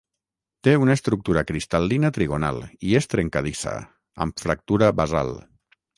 [0.67, 2.57] Té una estructura cristal·lina trigonal
[2.93, 3.75] i és trencadissa,
[4.27, 5.35] amb fractura basal.